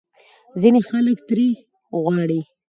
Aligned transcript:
ځینې 0.61 0.81
خلک 0.89 1.17
ترې 1.27 1.47
غواړي 2.03 2.39